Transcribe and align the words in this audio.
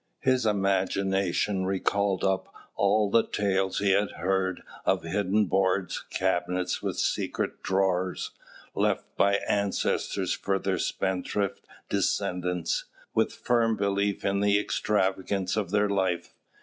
His 0.21 0.47
imagination 0.47 1.67
recalled 1.67 2.23
up 2.23 2.51
all 2.75 3.11
the 3.11 3.21
tales 3.23 3.77
he 3.77 3.91
had 3.91 4.13
heard 4.13 4.63
of 4.83 5.03
hidden 5.03 5.47
hoards, 5.47 6.03
cabinets 6.09 6.81
with 6.81 6.97
secret 6.97 7.61
drawers, 7.61 8.31
left 8.73 9.05
by 9.15 9.35
ancestors 9.47 10.33
for 10.33 10.57
their 10.57 10.79
spendthrift 10.79 11.67
descendants, 11.87 12.85
with 13.13 13.31
firm 13.31 13.75
belief 13.75 14.25
in 14.25 14.39
the 14.39 14.57
extravagance 14.59 15.55
of 15.55 15.69
their 15.69 15.87
life. 15.87 16.33